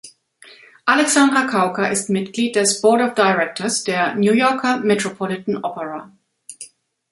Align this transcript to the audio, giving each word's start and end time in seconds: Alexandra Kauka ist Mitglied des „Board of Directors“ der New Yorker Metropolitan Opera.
Alexandra 0.87 1.45
Kauka 1.47 1.89
ist 1.89 2.09
Mitglied 2.09 2.55
des 2.55 2.81
„Board 2.81 3.01
of 3.01 3.13
Directors“ 3.13 3.83
der 3.83 4.15
New 4.15 4.33
Yorker 4.33 4.77
Metropolitan 4.79 5.57
Opera. 5.63 6.11